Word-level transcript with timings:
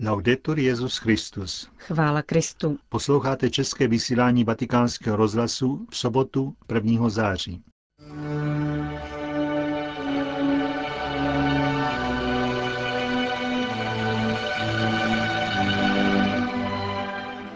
Laudetur 0.00 0.58
Jezus 0.58 0.96
Christus. 0.98 1.68
Chvála 1.76 2.22
Kristu. 2.22 2.78
Posloucháte 2.88 3.50
české 3.50 3.88
vysílání 3.88 4.44
Vatikánského 4.44 5.16
rozhlasu 5.16 5.86
v 5.90 5.96
sobotu 5.96 6.54
1. 6.74 7.08
září. 7.08 7.62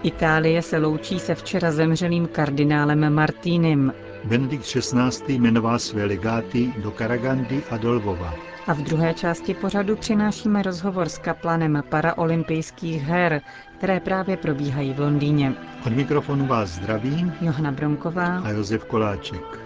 Itálie 0.02 0.62
se 0.62 0.78
loučí 0.78 1.18
se 1.18 1.34
včera 1.34 1.72
zemřelým 1.72 2.26
kardinálem 2.26 3.14
Martínem. 3.14 3.92
Benedikt 4.24 4.64
XVI. 4.64 5.34
jmenoval 5.34 5.78
své 5.78 6.04
legáty 6.04 6.72
do 6.82 6.90
Karagandy 6.90 7.62
a 7.70 7.76
do 7.76 7.92
Lvova. 7.92 8.34
A 8.66 8.72
v 8.72 8.78
druhé 8.78 9.14
části 9.14 9.54
pořadu 9.54 9.96
přinášíme 9.96 10.62
rozhovor 10.62 11.08
s 11.08 11.18
kaplanem 11.18 11.82
paraolympijských 11.88 13.02
her, 13.02 13.40
které 13.78 14.00
právě 14.00 14.36
probíhají 14.36 14.92
v 14.92 15.00
Londýně. 15.00 15.54
Od 15.86 15.92
mikrofonu 15.92 16.46
vás 16.46 16.70
zdraví 16.70 17.32
Johana 17.40 17.72
Bronková 17.72 18.38
a 18.38 18.48
Josef 18.50 18.84
Koláček. 18.84 19.60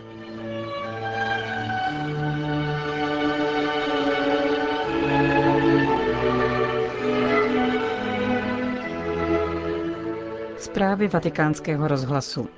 Zprávy 10.59 11.09
vatikánského 11.09 11.89
rozhlasu. 11.89 12.49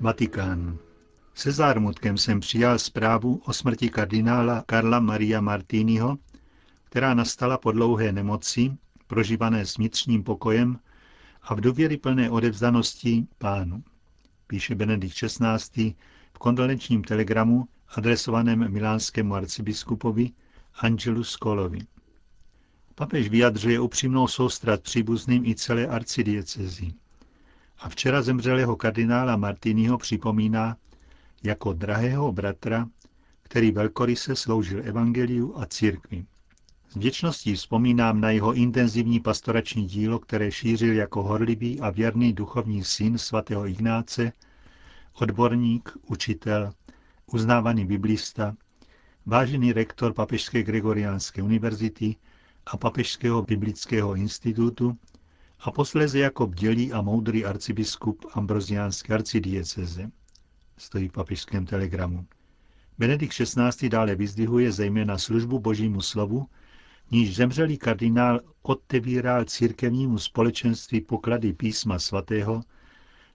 Vatikán. 0.00 0.78
Se 1.34 1.52
zármutkem 1.52 2.18
jsem 2.18 2.40
přijal 2.40 2.78
zprávu 2.78 3.42
o 3.44 3.52
smrti 3.52 3.88
kardinála 3.88 4.62
Karla 4.66 5.00
Maria 5.00 5.40
Martiniho, 5.40 6.18
která 6.84 7.14
nastala 7.14 7.58
po 7.58 7.72
dlouhé 7.72 8.12
nemoci, 8.12 8.76
prožívané 9.06 9.66
s 9.66 9.76
vnitřním 9.76 10.24
pokojem 10.24 10.78
a 11.42 11.54
v 11.54 11.60
důvěryplné 11.60 12.30
odevzdanosti 12.30 13.26
pánu, 13.38 13.84
píše 14.46 14.74
Benedikt 14.74 15.14
XVI. 15.14 15.94
v 16.34 16.38
kondolenčním 16.38 17.04
telegramu 17.04 17.68
adresovaném 17.88 18.72
milánskému 18.72 19.34
arcibiskupovi 19.34 20.30
Angelu 20.74 21.24
Skolovi. 21.24 21.78
Papež 22.94 23.28
vyjadřuje 23.28 23.80
upřímnou 23.80 24.28
soustrat 24.28 24.80
příbuzným 24.82 25.44
i 25.46 25.54
celé 25.54 25.86
arcidiecezi. 25.86 26.92
A 27.78 27.88
včera 27.88 28.22
zemřelého 28.22 28.76
kardinála 28.76 29.36
Martiniho 29.36 29.98
připomíná 29.98 30.76
jako 31.42 31.72
drahého 31.72 32.32
bratra, 32.32 32.88
který 33.42 33.70
velkoryse 33.70 34.36
sloužil 34.36 34.82
evangeliu 34.84 35.54
a 35.56 35.66
církvi. 35.66 36.24
S 36.88 36.96
vděčností 36.96 37.54
vzpomínám 37.54 38.20
na 38.20 38.30
jeho 38.30 38.52
intenzivní 38.52 39.20
pastorační 39.20 39.86
dílo, 39.86 40.18
které 40.18 40.52
šířil 40.52 40.94
jako 40.94 41.22
horlivý 41.22 41.80
a 41.80 41.90
věrný 41.90 42.32
duchovní 42.32 42.84
syn 42.84 43.18
svatého 43.18 43.66
Ignáce, 43.66 44.32
odborník, 45.20 45.96
učitel, 46.06 46.72
uznávaný 47.26 47.86
biblista, 47.86 48.56
vážený 49.26 49.72
rektor 49.72 50.12
Papežské 50.12 50.62
Gregoriánské 50.62 51.42
univerzity 51.42 52.16
a 52.66 52.76
Papežského 52.76 53.42
biblického 53.42 54.14
institutu 54.14 54.98
a 55.60 55.70
posléze 55.70 56.18
jako 56.18 56.46
bdělý 56.46 56.92
a 56.92 57.02
moudrý 57.02 57.44
arcibiskup 57.44 58.26
Ambroziánské 58.32 59.14
arcidieceze 59.14 60.10
stojí 60.82 61.08
v 61.08 61.12
papižském 61.12 61.66
telegramu. 61.66 62.26
Benedikt 62.98 63.34
XVI. 63.34 63.88
dále 63.88 64.14
vyzdvihuje 64.14 64.72
zejména 64.72 65.18
službu 65.18 65.58
božímu 65.58 66.00
slovu, 66.00 66.46
níž 67.10 67.36
zemřelý 67.36 67.78
kardinál 67.78 68.40
otevíral 68.62 69.44
církevnímu 69.44 70.18
společenství 70.18 71.00
poklady 71.00 71.52
písma 71.52 71.98
svatého, 71.98 72.62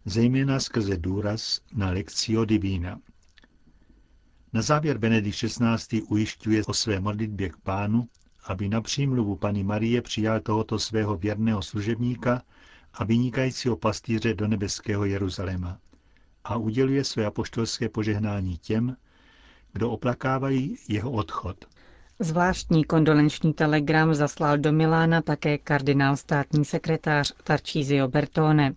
zejména 0.06 0.60
skrze 0.60 0.98
důraz 0.98 1.62
na 1.74 1.90
lekcio 1.90 2.46
divina. 2.46 3.00
Na 4.54 4.62
závěr 4.62 4.98
Benedikt 4.98 5.38
XVI. 5.38 6.02
ujišťuje 6.02 6.64
o 6.66 6.74
své 6.74 7.00
modlitbě 7.00 7.50
k 7.50 7.58
pánu, 7.58 8.08
aby 8.46 8.70
na 8.70 8.82
přímluvu 8.82 9.36
paní 9.36 9.64
Marie 9.64 10.02
přijal 10.02 10.40
tohoto 10.40 10.80
svého 10.80 11.18
věrného 11.18 11.62
služebníka 11.62 12.42
a 12.94 13.04
vynikajícího 13.04 13.78
pastýře 13.78 14.34
do 14.34 14.48
nebeského 14.48 15.06
Jeruzaléma 15.06 15.80
a 16.48 16.58
uděluje 16.58 17.04
své 17.04 17.26
apoštolské 17.26 17.90
požehnání 17.90 18.58
těm, 18.58 18.96
kdo 19.74 19.92
oplakávají 19.92 20.78
jeho 20.88 21.12
odchod. 21.12 21.66
Zvláštní 22.20 22.84
kondolenční 22.84 23.54
telegram 23.54 24.14
zaslal 24.14 24.58
do 24.58 24.72
Milána 24.72 25.22
také 25.22 25.58
kardinál 25.58 26.16
státní 26.16 26.66
sekretář 26.66 27.34
Tarcísio 27.44 28.08
Bertone. 28.08 28.74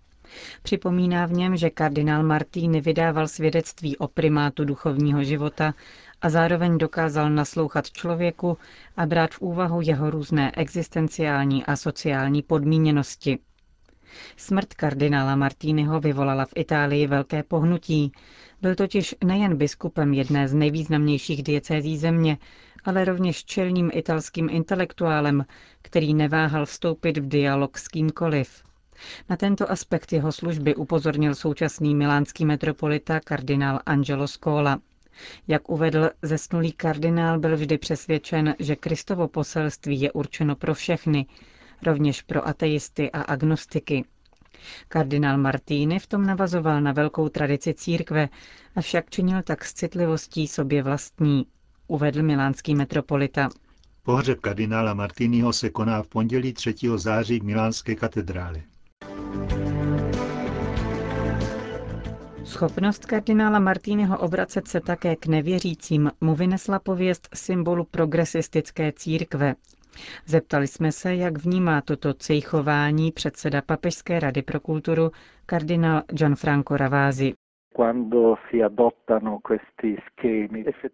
Připomíná 0.63 1.27
v 1.27 1.33
něm, 1.33 1.57
že 1.57 1.71
kardinál 1.71 2.23
Martini 2.23 2.81
vydával 2.81 3.29
svědectví 3.29 3.97
o 3.97 4.09
primátu 4.09 4.65
duchovního 4.65 5.25
života 5.25 5.75
a 6.23 6.31
zároveň 6.31 6.79
dokázal 6.79 7.31
naslouchat 7.31 7.91
člověku 7.91 8.59
a 8.97 9.07
brát 9.07 9.31
v 9.31 9.41
úvahu 9.41 9.81
jeho 9.81 10.11
různé 10.11 10.53
existenciální 10.57 11.67
a 11.67 11.77
sociální 11.77 12.43
podmíněnosti. 12.43 13.39
Smrt 14.37 14.75
kardinála 14.75 15.37
Martínyho 15.37 16.01
vyvolala 16.01 16.45
v 16.45 16.53
Itálii 16.57 17.07
velké 17.07 17.43
pohnutí. 17.43 18.13
Byl 18.63 18.75
totiž 18.75 19.15
nejen 19.25 19.57
biskupem 19.57 20.15
jedné 20.15 20.49
z 20.49 20.55
nejvýznamnějších 20.55 21.43
diecézí 21.43 21.99
země, 21.99 22.39
ale 22.85 23.05
rovněž 23.05 23.45
čelným 23.45 23.91
italským 23.93 24.49
intelektuálem, 24.51 25.45
který 25.83 26.15
neváhal 26.15 26.67
vstoupit 26.67 27.19
v 27.19 27.29
dialog 27.29 27.79
s 27.79 27.89
kýmkoliv. 27.89 28.63
Na 29.29 29.37
tento 29.37 29.71
aspekt 29.71 30.13
jeho 30.13 30.33
služby 30.33 30.75
upozornil 30.75 31.35
současný 31.35 31.95
milánský 31.95 32.45
metropolita 32.45 33.21
kardinál 33.21 33.81
Angelo 33.87 34.29
Scola. 34.29 34.81
Jak 35.49 35.71
uvedl, 35.71 36.11
zesnulý 36.23 36.73
kardinál 36.73 37.39
byl 37.39 37.57
vždy 37.57 37.79
přesvědčen, 37.79 38.55
že 38.59 38.77
Kristovo 38.77 39.29
poselství 39.29 40.01
je 40.01 40.13
určeno 40.13 40.57
pro 40.57 40.75
všechny, 40.75 41.27
rovněž 41.83 42.23
pro 42.23 42.49
ateisty 42.49 43.11
a 43.11 43.21
agnostiky. 43.23 44.05
Kardinál 44.89 45.39
Martíny 45.39 45.99
v 45.99 46.07
tom 46.07 46.27
navazoval 46.27 46.81
na 46.81 46.93
velkou 46.93 47.29
tradici 47.29 47.75
církve, 47.75 48.29
avšak 48.77 49.11
činil 49.11 49.43
tak 49.43 49.65
s 49.65 49.73
citlivostí 49.75 50.49
sobě 50.49 50.83
vlastní, 50.83 51.47
uvedl 51.87 52.23
milánský 52.23 52.75
metropolita. 52.75 53.49
Pohřeb 54.03 54.41
kardinála 54.41 54.95
Martiniho 54.95 55.53
se 55.53 55.71
koná 55.71 56.03
v 56.03 56.09
pondělí 56.09 56.53
3. 56.53 56.75
září 56.97 57.41
v 57.41 57.45
Milánské 57.45 57.95
katedrále. 57.95 58.63
Schopnost 62.45 63.07
kardinála 63.07 63.59
Martínyho 63.59 64.19
obracet 64.19 64.69
se 64.69 64.81
také 64.81 65.17
k 65.17 65.27
nevěřícím 65.27 66.11
mu 66.21 66.35
vynesla 66.35 66.79
pověst 66.79 67.29
symbolu 67.35 67.85
progresistické 67.85 68.93
církve, 68.93 69.55
Zeptali 70.27 70.67
jsme 70.67 70.93
se, 70.93 71.15
jak 71.15 71.39
vnímá 71.39 71.81
toto 71.81 72.15
cejchování 72.15 73.13
předseda 73.13 73.63
Papežské 73.63 74.21
rady 74.21 74.43
pro 74.43 74.61
kulturu 74.61 75.11
kardinál 75.47 76.03
Gianfranco 76.09 76.77
Ravasi. 76.77 77.35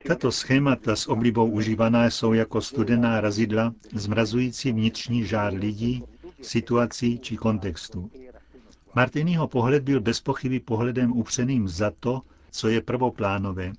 Tato 0.07 0.33
schémata 0.33 0.97
s 0.97 1.09
oblibou 1.09 1.51
užívaná 1.51 2.07
jsou 2.07 2.33
jako 2.33 2.61
studená 2.61 3.21
razidla, 3.21 3.75
zmrazující 3.93 4.73
vnitřní 4.73 5.25
žár 5.25 5.55
lidí, 5.55 6.05
situací 6.43 7.19
či 7.19 7.37
kontextu. 7.37 8.11
Martinyho 8.95 9.49
pohled 9.49 9.83
byl 9.83 10.01
bez 10.01 10.21
pochyby 10.21 10.61
pohledem 10.61 11.13
upřeným 11.13 11.69
za 11.69 11.93
to, 12.01 12.21
co 12.51 12.69
je 12.69 12.81
prvoplánové. 12.83 13.73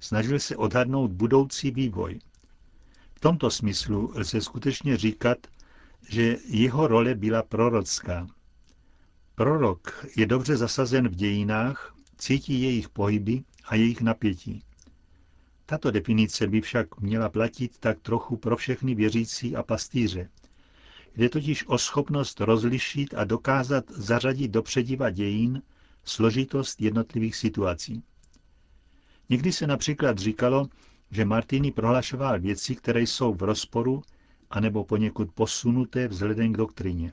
Snažil 0.00 0.38
se 0.38 0.56
odhadnout 0.56 1.10
budoucí 1.10 1.70
vývoj. 1.70 2.18
V 3.20 3.28
tomto 3.28 3.50
smyslu 3.50 4.12
lze 4.14 4.40
skutečně 4.40 4.96
říkat, 4.96 5.38
že 6.08 6.36
jeho 6.44 6.86
role 6.86 7.14
byla 7.14 7.42
prorocká. 7.42 8.26
Prorok 9.34 10.06
je 10.16 10.26
dobře 10.26 10.56
zasazen 10.56 11.08
v 11.08 11.14
dějinách, 11.14 11.94
cítí 12.18 12.62
jejich 12.62 12.88
pohyby 12.88 13.42
a 13.64 13.74
jejich 13.74 14.00
napětí. 14.00 14.62
Tato 15.66 15.90
definice 15.90 16.46
by 16.46 16.60
však 16.60 17.00
měla 17.00 17.28
platit 17.28 17.78
tak 17.78 18.00
trochu 18.00 18.36
pro 18.36 18.56
všechny 18.56 18.94
věřící 18.94 19.56
a 19.56 19.62
pastýře. 19.62 20.28
Jde 21.16 21.28
totiž 21.28 21.66
o 21.66 21.78
schopnost 21.78 22.40
rozlišit 22.40 23.14
a 23.14 23.24
dokázat 23.24 23.84
zařadit 23.90 24.48
do 24.50 24.62
přediva 24.62 25.10
dějin 25.10 25.62
složitost 26.04 26.80
jednotlivých 26.80 27.36
situací. 27.36 28.02
Někdy 29.28 29.52
se 29.52 29.66
například 29.66 30.18
říkalo, 30.18 30.68
že 31.10 31.24
Martini 31.24 31.72
prohlašoval 31.72 32.40
věci, 32.40 32.76
které 32.76 33.00
jsou 33.02 33.34
v 33.34 33.42
rozporu 33.42 34.02
anebo 34.50 34.84
poněkud 34.84 35.30
posunuté 35.34 36.08
vzhledem 36.08 36.52
k 36.52 36.56
doktrině. 36.56 37.12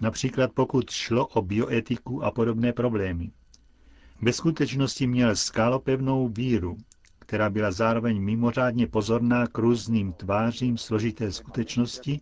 Například 0.00 0.52
pokud 0.52 0.90
šlo 0.90 1.26
o 1.26 1.42
bioetiku 1.42 2.24
a 2.24 2.30
podobné 2.30 2.72
problémy. 2.72 3.30
Ve 4.22 4.32
skutečnosti 4.32 5.06
měl 5.06 5.36
skálopevnou 5.36 6.28
víru, 6.28 6.76
která 7.18 7.50
byla 7.50 7.72
zároveň 7.72 8.20
mimořádně 8.22 8.86
pozorná 8.86 9.46
k 9.46 9.58
různým 9.58 10.12
tvářím 10.12 10.78
složité 10.78 11.32
skutečnosti, 11.32 12.20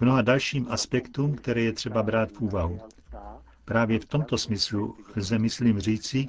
mnoha 0.00 0.22
dalším 0.22 0.66
aspektům, 0.70 1.34
které 1.34 1.60
je 1.62 1.72
třeba 1.72 2.02
brát 2.02 2.32
v 2.32 2.40
úvahu. 2.40 2.78
Právě 3.64 3.98
v 3.98 4.04
tomto 4.04 4.38
smyslu 4.38 4.96
lze, 5.16 5.38
myslím, 5.38 5.80
říci, 5.80 6.28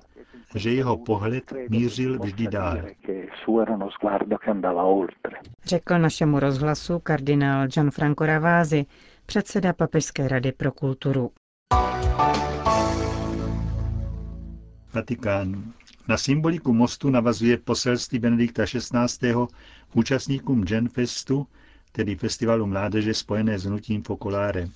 že 0.55 0.71
jeho 0.71 0.97
pohled 0.97 1.53
mířil 1.69 2.19
vždy 2.19 2.47
dál. 2.47 2.77
Řekl 5.65 5.97
našemu 5.97 6.39
rozhlasu 6.39 6.99
kardinál 6.99 7.67
Gianfranco 7.67 8.25
Ravázi, 8.25 8.85
předseda 9.25 9.73
Papežské 9.73 10.27
rady 10.27 10.51
pro 10.51 10.71
kulturu. 10.71 11.31
Vatikán. 14.93 15.73
Na 16.07 16.17
symboliku 16.17 16.73
mostu 16.73 17.09
navazuje 17.09 17.57
poselství 17.57 18.19
Benedikta 18.19 18.65
XVI. 18.65 19.33
účastníkům 19.93 20.63
Genfestu, 20.63 21.47
tedy 21.91 22.15
festivalu 22.15 22.67
mládeže 22.67 23.13
spojené 23.13 23.59
s 23.59 23.63
hnutím 23.63 24.03
Focolare. 24.03 24.67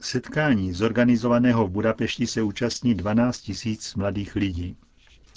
Setkání 0.00 0.72
zorganizovaného 0.72 1.66
v 1.66 1.70
Budapešti 1.70 2.26
se 2.26 2.42
účastní 2.42 2.94
12 2.94 3.38
tisíc 3.38 3.94
mladých 3.94 4.36
lidí. 4.36 4.76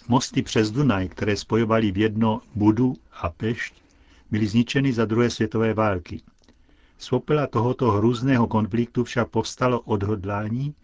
Mosty 0.07 0.41
přes 0.41 0.71
Dunaj, 0.71 1.09
které 1.09 1.37
spojovaly 1.37 1.91
v 1.91 1.97
jedno 1.97 2.41
Budu 2.55 2.93
a 3.11 3.29
Pešť, 3.29 3.73
byly 4.31 4.47
zničeny 4.47 4.93
za 4.93 5.05
druhé 5.05 5.29
světové 5.29 5.73
války. 5.73 6.21
Z 6.97 7.09
tohoto 7.49 7.91
hrůzného 7.91 8.47
konfliktu 8.47 9.03
však 9.03 9.29
povstalo 9.29 9.79
odhodlání 9.79 10.75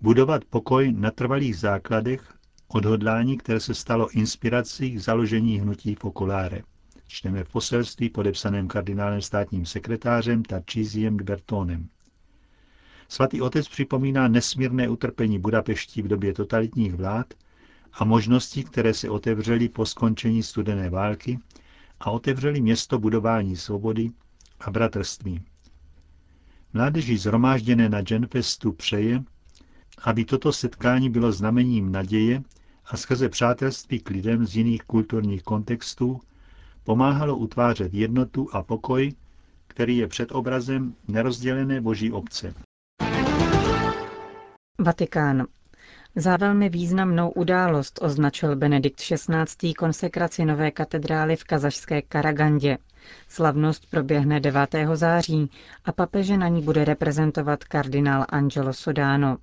budovat 0.00 0.44
pokoj 0.44 0.92
na 0.92 1.10
trvalých 1.10 1.56
základech, 1.56 2.34
odhodlání, 2.68 3.38
které 3.38 3.60
se 3.60 3.74
stalo 3.74 4.10
inspirací 4.10 4.90
k 4.90 5.00
založení 5.00 5.60
hnutí 5.60 5.94
Focolare. 5.94 6.62
Čteme 7.06 7.44
v 7.44 7.48
poselství 7.48 8.10
podepsaném 8.10 8.68
kardinálem 8.68 9.22
státním 9.22 9.66
sekretářem 9.66 10.42
Tarčíziem 10.42 11.16
Bertonem. 11.16 11.88
Svatý 13.08 13.40
otec 13.40 13.68
připomíná 13.68 14.28
nesmírné 14.28 14.88
utrpení 14.88 15.38
Budapešti 15.38 16.02
v 16.02 16.08
době 16.08 16.34
totalitních 16.34 16.94
vlád 16.94 17.34
a 17.92 18.04
možnosti, 18.04 18.64
které 18.64 18.94
se 18.94 19.10
otevřely 19.10 19.68
po 19.68 19.86
skončení 19.86 20.42
studené 20.42 20.90
války 20.90 21.38
a 22.00 22.10
otevřely 22.10 22.60
město 22.60 22.98
budování 22.98 23.56
svobody 23.56 24.10
a 24.60 24.70
bratrství. 24.70 25.42
Mládeži 26.72 27.18
zhromážděné 27.18 27.88
na 27.88 28.02
Genfestu 28.02 28.72
přeje, 28.72 29.24
aby 30.02 30.24
toto 30.24 30.52
setkání 30.52 31.10
bylo 31.10 31.32
znamením 31.32 31.92
naděje 31.92 32.42
a 32.86 32.96
skrze 32.96 33.28
přátelství 33.28 34.00
k 34.00 34.10
lidem 34.10 34.46
z 34.46 34.56
jiných 34.56 34.82
kulturních 34.82 35.42
kontextů 35.42 36.20
pomáhalo 36.84 37.36
utvářet 37.36 37.94
jednotu 37.94 38.48
a 38.52 38.62
pokoj, 38.62 39.12
který 39.66 39.96
je 39.96 40.06
před 40.06 40.32
obrazem 40.32 40.94
nerozdělené 41.08 41.80
boží 41.80 42.12
obce. 42.12 42.54
Vatikán. 44.78 45.46
Za 46.18 46.36
velmi 46.36 46.68
významnou 46.68 47.30
událost 47.30 47.98
označil 48.02 48.56
Benedikt 48.56 49.00
XVI. 49.00 49.74
konsekraci 49.74 50.44
nové 50.44 50.70
katedrály 50.70 51.36
v 51.36 51.44
kazašské 51.44 52.02
Karagandě. 52.02 52.78
Slavnost 53.28 53.90
proběhne 53.90 54.40
9. 54.40 54.74
září 54.94 55.50
a 55.84 55.92
papeže 55.92 56.36
na 56.36 56.48
ní 56.48 56.62
bude 56.62 56.84
reprezentovat 56.84 57.64
kardinál 57.64 58.24
Angelo 58.28 58.72
Sodano. 58.72 59.36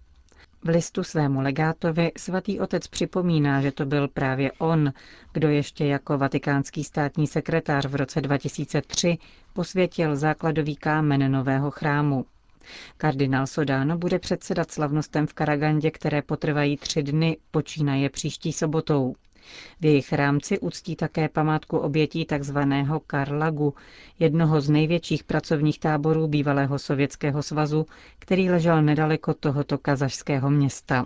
V 0.63 0.69
listu 0.69 1.04
svému 1.04 1.42
legátovi 1.42 2.12
svatý 2.18 2.60
otec 2.60 2.88
připomíná, 2.88 3.62
že 3.62 3.72
to 3.72 3.86
byl 3.86 4.07
právě 4.07 4.51
on, 4.51 4.94
kdo 5.33 5.50
ještě 5.50 5.86
jako 5.86 6.18
vatikánský 6.18 6.83
státní 6.83 7.27
sekretář 7.27 7.86
v 7.86 7.95
roce 7.95 8.22
2003 8.22 9.18
posvětil 9.54 10.16
základový 10.16 10.75
kámen 10.75 11.31
nového 11.31 11.72
chrámu. 11.72 12.25
Kardinál 12.98 13.48
Sodano 13.48 13.98
bude 13.98 14.20
předsedat 14.20 14.72
slavnostem 14.72 15.28
v 15.28 15.34
Karagandě, 15.34 15.92
které 15.92 16.22
potrvají 16.22 16.78
tři 16.78 17.04
dny, 17.04 17.38
počínaje 17.52 18.10
příští 18.10 18.54
sobotou. 18.54 19.16
V 19.82 19.86
jejich 19.86 20.14
rámci 20.14 20.60
uctí 20.60 20.96
také 20.96 21.30
památku 21.30 21.78
obětí 21.78 22.26
tzv. 22.26 22.58
Karlagu, 23.08 23.74
jednoho 24.20 24.62
z 24.62 24.70
největších 24.70 25.24
pracovních 25.24 25.80
táborů 25.80 26.28
bývalého 26.28 26.80
Sovětského 26.80 27.44
svazu, 27.44 27.86
který 28.20 28.50
ležel 28.50 28.82
nedaleko 28.82 29.34
tohoto 29.34 29.78
kazašského 29.78 30.50
města. 30.50 31.06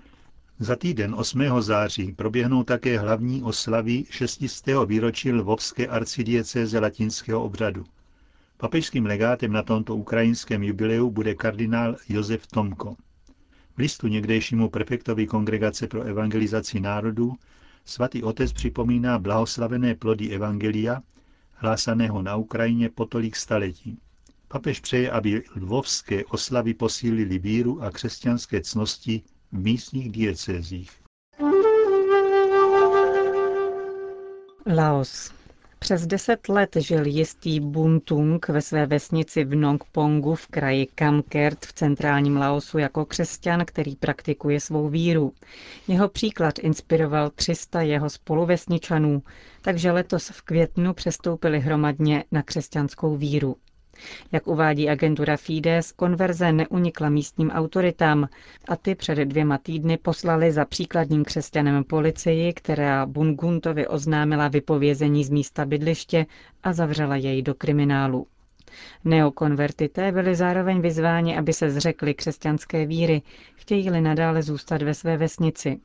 Za 0.60 0.76
týden 0.76 1.16
8. 1.16 1.62
září 1.62 2.12
proběhnou 2.12 2.64
také 2.64 3.00
hlavní 3.00 3.44
oslavy 3.44 4.04
6. 4.10 4.42
výročí 4.86 5.32
Lvovské 5.32 5.88
arcidiecéze 5.88 6.80
latinského 6.80 7.44
obřadu. 7.44 7.86
Papežským 8.60 9.06
legátem 9.06 9.52
na 9.52 9.64
tomto 9.64 9.96
ukrajinském 9.96 10.64
jubileu 10.64 11.10
bude 11.12 11.36
kardinál 11.36 11.96
Josef 12.10 12.48
Tomko. 12.48 12.96
V 13.76 13.78
listu 13.78 14.08
někdejšímu 14.08 14.70
prefektovi 14.70 15.28
Kongregace 15.28 15.88
pro 15.88 16.02
evangelizaci 16.02 16.80
národů 16.80 17.34
svatý 17.86 18.24
otec 18.24 18.54
připomíná 18.54 19.20
blahoslavené 19.20 19.96
plody 19.96 20.30
evangelia, 20.30 21.02
hlásaného 21.54 22.22
na 22.22 22.36
Ukrajině 22.36 22.90
po 22.90 23.06
tolik 23.06 23.36
staletí. 23.36 24.00
Papež 24.48 24.80
přeje, 24.80 25.12
aby 25.12 25.44
lvovské 25.56 26.26
oslavy 26.26 26.74
posílili 26.74 27.40
víru 27.40 27.84
a 27.84 27.92
křesťanské 27.92 28.62
cnosti 28.62 29.22
v 29.52 29.60
místních 29.60 30.12
diecézích. 30.12 30.92
Laos. 34.76 35.39
Přes 35.80 36.08
deset 36.08 36.50
let 36.50 36.76
žil 36.80 37.06
jistý 37.08 37.60
Buntung 37.60 38.48
ve 38.48 38.62
své 38.62 38.86
vesnici 38.86 39.44
v 39.44 39.56
Nongpongu 39.56 40.36
v 40.36 40.48
kraji 40.48 40.88
Kamkert 40.96 41.66
v 41.66 41.74
centrálním 41.74 42.38
Laosu 42.38 42.78
jako 42.78 43.06
křesťan, 43.06 43.66
který 43.66 43.96
praktikuje 43.96 44.60
svou 44.60 44.90
víru. 44.90 45.34
Jeho 45.88 46.10
příklad 46.10 46.60
inspiroval 46.60 47.30
300 47.30 47.81
jeho 47.81 48.10
spoluvesničanů, 48.10 49.24
takže 49.62 49.92
letos 49.92 50.30
v 50.30 50.42
květnu 50.42 50.94
přestoupili 50.94 51.60
hromadně 51.60 52.24
na 52.31 52.44
křesťanskou 52.44 53.18
víru. 53.18 53.56
Jak 54.31 54.48
uvádí 54.48 54.90
agentura 54.90 55.38
Fides, 55.38 55.92
konverze 55.92 56.51
neunikla 56.51 57.10
místním 57.10 57.50
autoritám 57.50 58.30
a 58.68 58.75
ty 58.75 58.96
před 58.96 59.16
dvěma 59.19 59.57
týdny 59.57 59.98
poslali 59.98 60.51
za 60.51 60.66
příkladním 60.66 61.24
křesťanem 61.25 61.84
policii, 61.84 62.54
která 62.54 63.06
Bunguntovi 63.06 63.88
oznámila 63.88 64.48
vypovězení 64.48 65.24
z 65.24 65.30
místa 65.30 65.66
bydliště 65.66 66.25
a 66.63 66.74
zavřela 66.74 67.16
jej 67.16 67.42
do 67.42 67.56
kriminálu. 67.56 68.28
Neokonvertité 69.06 70.12
byli 70.12 70.36
zároveň 70.36 70.81
vyzváni, 70.81 71.38
aby 71.38 71.54
se 71.54 71.72
zřekli 71.72 72.13
křesťanské 72.13 72.86
víry, 72.86 73.22
chtějí-li 73.56 74.02
nadále 74.02 74.44
zůstat 74.44 74.81
ve 74.81 74.94
své 74.94 75.18
vesnici. 75.18 75.80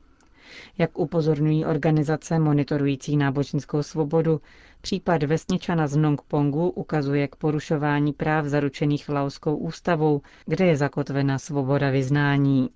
Jak 0.77 0.99
upozorňují 0.99 1.65
organizace 1.65 2.39
monitorující 2.39 3.17
náboženskou 3.17 3.83
svobodu, 3.83 4.41
případ 4.81 5.23
vesničana 5.23 5.87
z 5.87 5.95
Nongpongu 5.97 6.69
ukazuje 6.69 7.27
k 7.27 7.35
porušování 7.35 8.13
práv 8.13 8.45
zaručených 8.45 9.09
Laoskou 9.09 9.55
ústavou, 9.55 10.21
kde 10.45 10.65
je 10.65 10.77
zakotvena 10.77 11.39
svoboda 11.39 11.89
vyznání. 11.89 12.69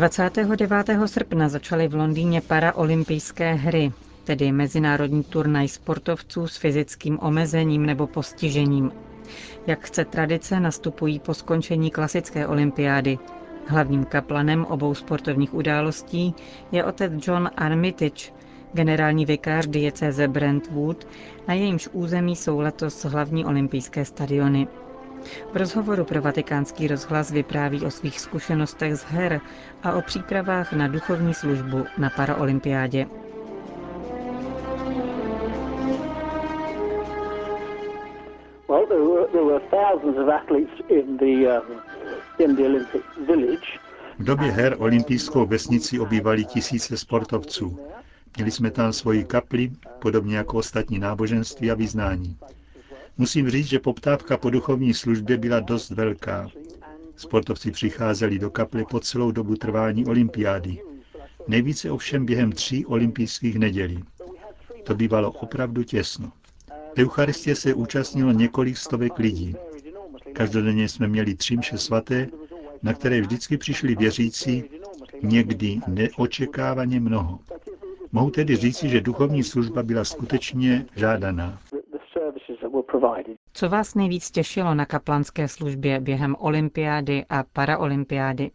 29. 0.00 0.86
srpna 1.06 1.48
začaly 1.48 1.88
v 1.88 1.94
Londýně 1.94 2.40
paraolympijské 2.40 3.54
hry, 3.54 3.92
tedy 4.24 4.52
mezinárodní 4.52 5.24
turnaj 5.24 5.68
sportovců 5.68 6.46
s 6.46 6.56
fyzickým 6.56 7.18
omezením 7.22 7.86
nebo 7.86 8.06
postižením. 8.06 8.92
Jak 9.66 9.86
chce 9.86 10.04
tradice, 10.04 10.60
nastupují 10.60 11.18
po 11.18 11.34
skončení 11.34 11.90
klasické 11.90 12.46
olympiády. 12.46 13.18
Hlavním 13.66 14.04
kaplanem 14.04 14.64
obou 14.64 14.94
sportovních 14.94 15.54
událostí 15.54 16.34
je 16.72 16.84
otec 16.84 17.12
John 17.26 17.50
Armitage, 17.56 18.32
generální 18.72 19.26
vikář 19.26 19.66
diecéze 19.66 20.28
Brentwood, 20.28 21.06
na 21.48 21.54
jejímž 21.54 21.88
území 21.92 22.36
jsou 22.36 22.60
letos 22.60 23.04
hlavní 23.04 23.44
olympijské 23.44 24.04
stadiony. 24.04 24.68
V 25.52 25.56
rozhovoru 25.56 26.04
pro 26.04 26.22
vatikánský 26.22 26.88
rozhlas 26.88 27.30
vypráví 27.30 27.86
o 27.86 27.90
svých 27.90 28.20
zkušenostech 28.20 28.96
z 28.96 29.02
her 29.04 29.40
a 29.82 29.92
o 29.92 30.02
přípravách 30.02 30.72
na 30.72 30.88
duchovní 30.88 31.34
službu 31.34 31.84
na 31.98 32.10
paraolympiádě. 32.10 33.06
V 44.18 44.24
době 44.24 44.50
her 44.50 44.76
olympijskou 44.78 45.46
vesnici 45.46 46.00
obývali 46.00 46.44
tisíce 46.44 46.96
sportovců. 46.96 47.78
Měli 48.36 48.50
jsme 48.50 48.70
tam 48.70 48.92
svoji 48.92 49.24
kapli, 49.24 49.70
podobně 49.98 50.36
jako 50.36 50.56
ostatní 50.56 50.98
náboženství 50.98 51.70
a 51.70 51.74
vyznání. 51.74 52.36
Musím 53.20 53.50
říct, 53.50 53.66
že 53.66 53.78
poptávka 53.78 54.36
po 54.36 54.50
duchovní 54.50 54.94
službě 54.94 55.38
byla 55.38 55.60
dost 55.60 55.90
velká. 55.90 56.48
Sportovci 57.16 57.70
přicházeli 57.70 58.38
do 58.38 58.50
kaple 58.50 58.84
po 58.90 59.00
celou 59.00 59.30
dobu 59.30 59.56
trvání 59.56 60.06
olympiády. 60.06 60.78
Nejvíce 61.48 61.90
ovšem 61.90 62.26
během 62.26 62.52
tří 62.52 62.86
olympijských 62.86 63.58
nedělí. 63.58 64.04
To 64.84 64.94
bývalo 64.94 65.30
opravdu 65.30 65.82
těsno. 65.84 66.32
Eucharistie 66.98 67.56
se 67.56 67.74
účastnilo 67.74 68.32
několik 68.32 68.76
stovek 68.76 69.18
lidí. 69.18 69.54
Každodenně 70.32 70.88
jsme 70.88 71.08
měli 71.08 71.34
tři 71.34 71.56
mše 71.56 71.78
svaté, 71.78 72.28
na 72.82 72.94
které 72.94 73.20
vždycky 73.20 73.56
přišli 73.56 73.94
věřící, 73.94 74.64
někdy 75.22 75.80
neočekávaně 75.86 77.00
mnoho. 77.00 77.38
Mohu 78.12 78.30
tedy 78.30 78.56
říci, 78.56 78.88
že 78.88 79.00
duchovní 79.00 79.42
služba 79.42 79.82
byla 79.82 80.04
skutečně 80.04 80.86
žádaná. 80.96 81.60
Co 83.52 83.68
vás 83.68 83.94
nejvíc 83.94 84.30
těšilo 84.30 84.74
na 84.74 84.86
kaplanské 84.86 85.48
službě 85.48 86.00
během 86.00 86.36
olympiády 86.38 87.24
a 87.28 87.44
paraolympiády? 87.52 88.50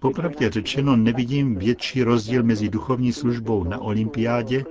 Popravdě 0.00 0.50
řečeno 0.50 0.96
nevidím 0.96 1.56
větší 1.56 2.02
rozdíl 2.02 2.42
mezi 2.42 2.68
duchovní 2.68 3.12
službou 3.12 3.64
na 3.64 3.80
olympiádě 3.80 4.64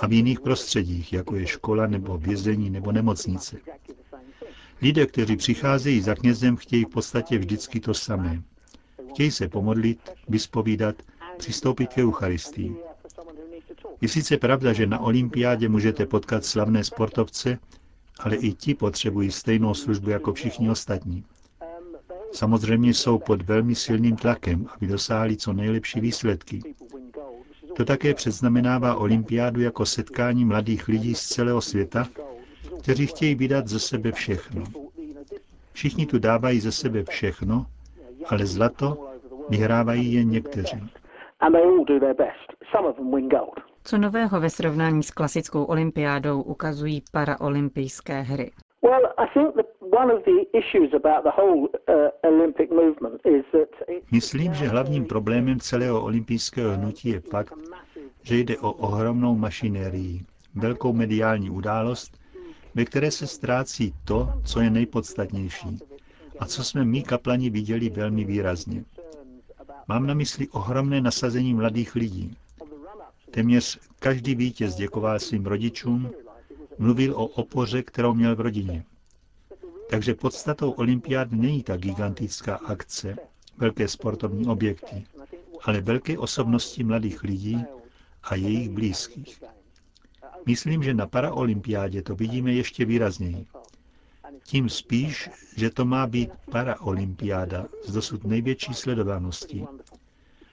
a 0.00 0.06
v 0.06 0.12
jiných 0.12 0.40
prostředích, 0.40 1.12
jako 1.12 1.36
je 1.36 1.46
škola 1.46 1.86
nebo 1.86 2.18
vězení 2.18 2.70
nebo 2.70 2.92
nemocnice. 2.92 3.56
Lidé, 4.82 5.06
kteří 5.06 5.36
přicházejí 5.36 6.00
za 6.00 6.14
knězem, 6.14 6.56
chtějí 6.56 6.84
v 6.84 6.88
podstatě 6.88 7.38
vždycky 7.38 7.80
to 7.80 7.94
samé. 7.94 8.42
Chtějí 9.10 9.30
se 9.30 9.48
pomodlit, 9.48 10.10
vyspovídat, 10.28 10.94
přistoupit 11.38 11.94
k 11.94 11.98
Eucharistii. 11.98 12.76
Je 14.02 14.08
sice 14.08 14.36
pravda, 14.36 14.72
že 14.72 14.86
na 14.86 14.98
olympiádě 15.00 15.68
můžete 15.68 16.06
potkat 16.06 16.44
slavné 16.44 16.84
sportovce, 16.84 17.58
ale 18.20 18.36
i 18.36 18.52
ti 18.52 18.74
potřebují 18.74 19.30
stejnou 19.30 19.74
službu 19.74 20.10
jako 20.10 20.32
všichni 20.32 20.70
ostatní. 20.70 21.24
Samozřejmě 22.32 22.94
jsou 22.94 23.18
pod 23.18 23.42
velmi 23.42 23.74
silným 23.74 24.16
tlakem, 24.16 24.66
aby 24.76 24.86
dosáhli 24.86 25.36
co 25.36 25.52
nejlepší 25.52 26.00
výsledky. 26.00 26.60
To 27.76 27.84
také 27.84 28.14
předznamenává 28.14 28.94
olympiádu 28.94 29.60
jako 29.60 29.86
setkání 29.86 30.44
mladých 30.44 30.88
lidí 30.88 31.14
z 31.14 31.22
celého 31.22 31.60
světa, 31.60 32.08
kteří 32.82 33.06
chtějí 33.06 33.34
vydat 33.34 33.68
ze 33.68 33.78
sebe 33.78 34.12
všechno. 34.12 34.64
Všichni 35.72 36.06
tu 36.06 36.18
dávají 36.18 36.60
ze 36.60 36.72
sebe 36.72 37.04
všechno, 37.04 37.66
ale 38.26 38.46
zlato 38.46 39.08
vyhrávají 39.48 40.12
jen 40.12 40.30
někteří. 40.30 40.82
Co 43.84 43.98
nového 43.98 44.40
ve 44.40 44.50
srovnání 44.50 45.02
s 45.02 45.10
klasickou 45.10 45.64
olympiádou 45.64 46.42
ukazují 46.42 47.02
paraolympijské 47.12 48.20
hry? 48.20 48.50
Myslím, 54.12 54.54
že 54.54 54.68
hlavním 54.68 55.04
problémem 55.04 55.60
celého 55.60 56.02
olympijského 56.04 56.72
hnutí 56.72 57.08
je 57.08 57.20
fakt, 57.20 57.54
že 58.22 58.36
jde 58.36 58.58
o 58.58 58.72
ohromnou 58.72 59.34
mašinérii, 59.36 60.20
velkou 60.54 60.92
mediální 60.92 61.50
událost, 61.50 62.18
ve 62.74 62.84
které 62.84 63.10
se 63.10 63.26
ztrácí 63.26 63.94
to, 64.04 64.28
co 64.44 64.60
je 64.60 64.70
nejpodstatnější 64.70 65.78
a 66.38 66.46
co 66.46 66.64
jsme 66.64 66.84
my 66.84 67.02
kaplani 67.02 67.50
viděli 67.50 67.90
velmi 67.90 68.24
výrazně. 68.24 68.84
Mám 69.88 70.06
na 70.06 70.14
mysli 70.14 70.48
ohromné 70.48 71.00
nasazení 71.00 71.54
mladých 71.54 71.94
lidí. 71.94 72.36
Téměř 73.32 73.78
každý 73.98 74.34
vítěz 74.34 74.74
děkoval 74.74 75.18
svým 75.18 75.46
rodičům, 75.46 76.10
mluvil 76.78 77.14
o 77.16 77.26
opoře, 77.26 77.82
kterou 77.82 78.14
měl 78.14 78.36
v 78.36 78.40
rodině. 78.40 78.84
Takže 79.90 80.14
podstatou 80.14 80.70
olympiád 80.70 81.32
není 81.32 81.62
ta 81.62 81.76
gigantická 81.76 82.56
akce, 82.56 83.16
velké 83.58 83.88
sportovní 83.88 84.46
objekty, 84.46 85.04
ale 85.62 85.80
velké 85.80 86.18
osobnosti 86.18 86.84
mladých 86.84 87.22
lidí 87.22 87.64
a 88.22 88.34
jejich 88.34 88.68
blízkých. 88.70 89.42
Myslím, 90.46 90.82
že 90.82 90.94
na 90.94 91.06
paraolympiádě 91.06 92.02
to 92.02 92.14
vidíme 92.14 92.52
ještě 92.52 92.84
výrazněji. 92.84 93.46
Tím 94.44 94.68
spíš, 94.68 95.30
že 95.56 95.70
to 95.70 95.84
má 95.84 96.06
být 96.06 96.30
paraolympiáda 96.50 97.66
s 97.84 97.92
dosud 97.92 98.24
největší 98.24 98.74
sledovaností. 98.74 99.66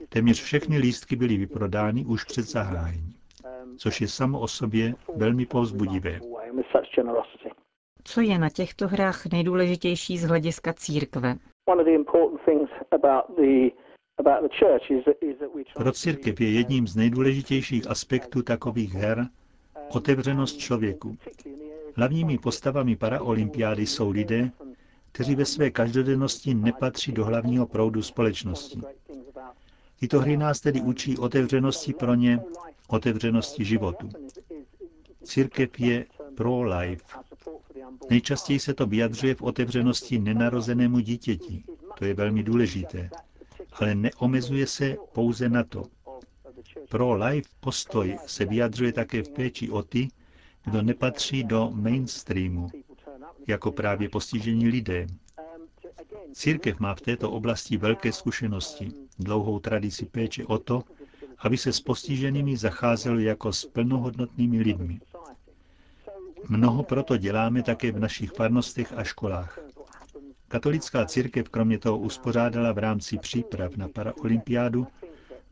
Téměř 0.10 0.42
všechny 0.42 0.78
lístky 0.78 1.16
byly 1.16 1.38
vyprodány 1.38 2.06
už 2.06 2.24
před 2.24 2.46
zahájením, 2.46 3.14
což 3.78 4.02
je 4.02 4.08
samo 4.08 4.40
o 4.40 4.48
sobě 4.48 4.94
velmi 5.16 5.46
povzbudivé. 5.46 6.20
Co 8.04 8.22
je 8.22 8.40
na 8.40 8.50
těchto 8.50 8.88
hrách 8.88 9.26
nejdůležitější 9.26 10.18
z 10.18 10.24
hlediska 10.24 10.74
církve? 10.74 11.36
Pro 15.76 15.92
církev 15.92 16.42
je 16.42 16.52
jedním 16.52 16.88
z 16.88 16.96
nejdůležitějších 16.96 17.88
aspektů 17.88 18.42
takových 18.42 18.94
her 18.94 19.28
otevřenost 19.96 20.58
člověku. 20.58 21.18
Hlavními 21.96 22.38
postavami 22.38 22.96
paraolympiády 22.96 23.86
jsou 23.86 24.10
lidé, 24.12 24.52
kteří 25.12 25.36
ve 25.36 25.46
své 25.46 25.72
každodennosti 25.72 26.54
nepatří 26.54 27.12
do 27.12 27.26
hlavního 27.26 27.68
proudu 27.68 28.02
společnosti. 28.02 28.82
Tyto 30.00 30.20
hry 30.20 30.38
nás 30.38 30.60
tedy 30.60 30.82
učí 30.82 31.18
otevřenosti 31.18 31.94
pro 31.94 32.16
ně, 32.16 32.40
otevřenosti 32.88 33.66
životu. 33.66 34.10
Církev 35.24 35.80
je 35.80 36.06
pro-life. 36.36 37.04
Nejčastěji 38.10 38.60
se 38.60 38.74
to 38.74 38.86
vyjadřuje 38.86 39.36
v 39.36 39.42
otevřenosti 39.42 40.20
nenarozenému 40.20 41.00
dítěti. 41.00 41.64
To 41.98 42.06
je 42.06 42.14
velmi 42.14 42.44
důležité. 42.44 43.10
Ale 43.74 43.96
neomezuje 43.96 44.68
se 44.68 44.96
pouze 45.14 45.50
na 45.50 45.64
to. 45.64 45.84
Pro-life 46.90 47.50
postoj 47.60 48.18
se 48.26 48.46
vyjadřuje 48.46 48.94
také 48.94 49.24
v 49.24 49.30
péči 49.30 49.70
o 49.70 49.84
ty, 49.84 50.08
kdo 50.66 50.82
nepatří 50.82 51.44
do 51.44 51.70
mainstreamu, 51.74 52.70
jako 53.48 53.72
právě 53.72 54.10
postižení 54.10 54.68
lidé. 54.68 55.08
Církev 56.34 56.80
má 56.80 56.96
v 56.96 57.02
této 57.02 57.32
oblasti 57.32 57.78
velké 57.78 58.12
zkušenosti, 58.12 58.92
dlouhou 59.20 59.60
tradici 59.60 60.06
péče 60.06 60.46
o 60.46 60.58
to, 60.58 60.84
aby 61.38 61.58
se 61.58 61.74
s 61.74 61.80
postiženými 61.80 62.58
zacházelo 62.58 63.20
jako 63.20 63.54
s 63.54 63.66
plnohodnotnými 63.66 64.60
lidmi. 64.60 65.00
Mnoho 66.50 66.84
proto 66.84 67.18
děláme 67.18 67.64
také 67.64 67.92
v 67.92 68.00
našich 68.00 68.32
farnostech 68.32 68.94
a 68.98 69.04
školách. 69.04 69.60
Katolická 70.48 71.06
církev 71.06 71.50
kromě 71.50 71.80
toho 71.80 71.98
uspořádala 71.98 72.72
v 72.72 72.78
rámci 72.78 73.18
příprav 73.18 73.76
na 73.76 73.88
paraolympiádu 73.88 74.88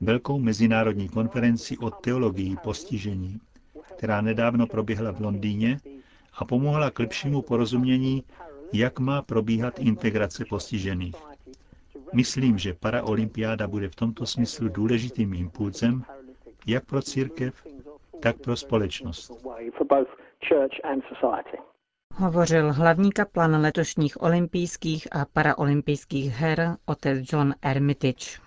velkou 0.01 0.39
mezinárodní 0.39 1.09
konferenci 1.09 1.77
o 1.77 1.89
teologii 1.89 2.55
postižení, 2.63 3.39
která 3.97 4.21
nedávno 4.21 4.67
proběhla 4.67 5.11
v 5.11 5.21
Londýně 5.21 5.79
a 6.33 6.45
pomohla 6.45 6.91
k 6.91 6.99
lepšímu 6.99 7.41
porozumění, 7.41 8.23
jak 8.73 8.99
má 8.99 9.21
probíhat 9.21 9.79
integrace 9.79 10.45
postižených. 10.49 11.15
Myslím, 12.13 12.57
že 12.57 12.73
paraolympiáda 12.73 13.67
bude 13.67 13.89
v 13.89 13.95
tomto 13.95 14.25
smyslu 14.25 14.69
důležitým 14.69 15.33
impulzem 15.33 16.03
jak 16.67 16.85
pro 16.85 17.01
církev, 17.01 17.67
tak 18.21 18.37
pro 18.37 18.55
společnost. 18.55 19.31
Hovořil 22.13 22.73
hlavní 22.73 23.11
kaplan 23.11 23.61
letošních 23.61 24.21
olympijských 24.21 25.07
a 25.15 25.25
paraolympijských 25.33 26.33
her 26.33 26.77
otec 26.85 27.33
John 27.33 27.53
Armitage. 27.61 28.46